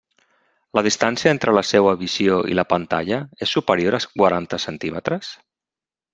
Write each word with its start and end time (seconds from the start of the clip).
La 0.77 0.83
distància 0.85 1.33
entre 1.35 1.53
la 1.55 1.63
seua 1.71 1.93
visió 1.99 2.39
i 2.53 2.57
la 2.61 2.65
pantalla 2.73 3.21
és 3.47 3.53
superior 3.59 3.99
a 3.99 4.01
quaranta 4.17 4.61
centímetres? 4.67 5.31